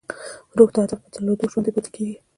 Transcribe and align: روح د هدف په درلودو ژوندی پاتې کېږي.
روح 0.57 0.69
د 0.73 0.77
هدف 0.83 0.99
په 1.03 1.09
درلودو 1.13 1.49
ژوندی 1.51 1.71
پاتې 1.75 1.89
کېږي. 1.95 2.15